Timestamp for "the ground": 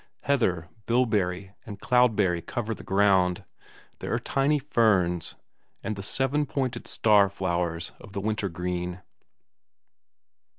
2.73-3.45